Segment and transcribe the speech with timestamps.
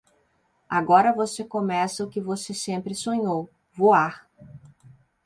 [0.67, 4.27] Agora você começa o que você sempre sonhou: voar!